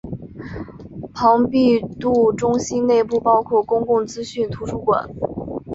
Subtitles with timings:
[1.13, 5.07] 庞毕度中心内部包括公共资讯图书馆。